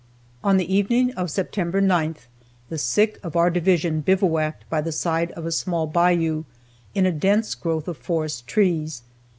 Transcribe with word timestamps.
On 0.43 0.57
the 0.57 0.73
evening 0.75 1.11
of 1.13 1.29
September 1.29 1.79
9th, 1.79 2.21
the 2.69 2.79
sick 2.79 3.19
of 3.21 3.35
our 3.35 3.51
division 3.51 4.01
bivouacked 4.01 4.67
by 4.67 4.81
the 4.81 4.91
side 4.91 5.29
of 5.33 5.45
a 5.45 5.51
small 5.51 5.85
bayou, 5.85 6.43
in 6.95 7.05
a 7.05 7.11
dense 7.11 7.53
growth 7.53 7.87
of 7.87 7.97
forest 7.97 8.47
trees. 8.47 9.03